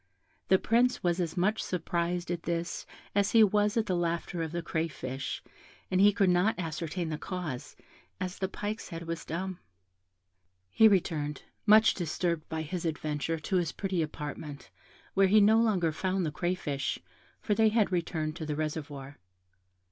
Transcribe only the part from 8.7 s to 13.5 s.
head was dumb. He returned, much disturbed by his adventure,